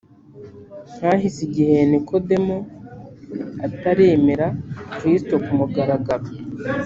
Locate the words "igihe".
1.47-1.77